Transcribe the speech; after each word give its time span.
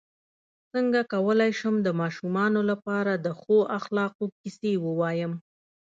څنګه 0.71 0.99
کولی 1.13 1.51
شم 1.59 1.75
د 1.83 1.87
ماشومانو 2.01 2.61
لپاره 2.71 3.11
د 3.15 3.27
ښو 3.39 3.57
اخلاقو 3.79 4.25
کیسې 4.39 4.73
ووایم 4.85 5.31